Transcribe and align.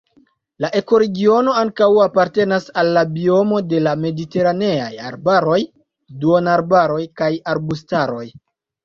La 0.63 0.69
ekoregiono 0.77 1.51
ankaŭ 1.57 1.89
apartenas 2.05 2.65
al 2.83 2.89
la 2.95 3.03
biomo 3.17 3.59
de 3.73 3.81
la 3.89 3.93
mediteraneaj 4.05 4.87
arbaroj, 5.11 5.59
duonarbaroj 6.25 6.99
kaj 7.23 7.31
arbustaroj. 7.55 8.25